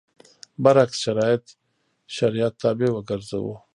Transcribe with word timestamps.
برعکس 0.63 0.95
شرایط 1.05 1.43
شریعت 2.17 2.53
تابع 2.61 2.89
وګرځوو. 2.93 3.55